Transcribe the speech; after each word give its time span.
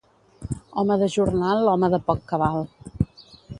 Home 0.83 0.97
de 1.01 1.09
jornal, 1.17 1.71
home 1.75 1.91
de 1.97 2.01
poc 2.09 2.25
cabal. 2.35 2.61